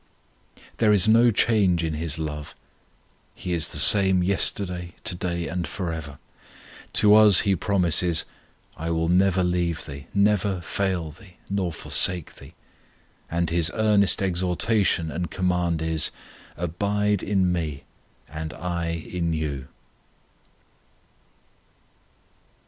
[0.77, 2.55] There is no change in His love;
[3.35, 6.17] He is the same yesterday, to day, and for ever.
[6.93, 8.25] To us He promises,
[8.75, 12.55] "I will never leave thee, never fail thee, nor forsake thee";
[13.29, 16.09] and His earnest exhortation and command is,
[16.57, 17.83] "Abide in Me,
[18.27, 19.67] and I in you."